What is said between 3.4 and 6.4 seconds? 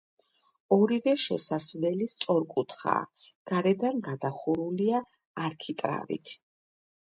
გარედან გადახურულია არქიტრავით.